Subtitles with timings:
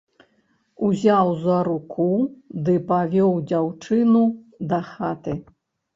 [0.85, 2.07] Узяў за руку
[2.69, 4.23] ды павёў дзяўчыну
[4.73, 5.41] дахаты!